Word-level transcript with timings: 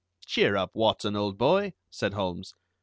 "Cheer 0.25 0.55
up, 0.57 0.71
Watson, 0.73 1.15
old 1.15 1.37
boy," 1.37 1.73
said 1.91 2.15
Holmes. 2.15 2.55